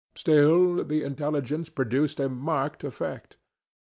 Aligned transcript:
Still, 0.15 0.83
the 0.83 1.03
intelligence 1.03 1.69
produced 1.69 2.19
a 2.19 2.27
marked 2.27 2.83
effect. 2.83 3.37